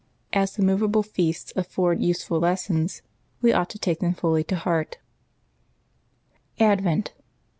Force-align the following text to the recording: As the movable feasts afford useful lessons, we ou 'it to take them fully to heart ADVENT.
As 0.33 0.55
the 0.55 0.63
movable 0.63 1.03
feasts 1.03 1.53
afford 1.55 2.01
useful 2.01 2.39
lessons, 2.39 3.03
we 3.39 3.53
ou 3.53 3.61
'it 3.61 3.69
to 3.69 3.77
take 3.77 3.99
them 3.99 4.15
fully 4.15 4.43
to 4.45 4.55
heart 4.55 4.97
ADVENT. 6.59 7.13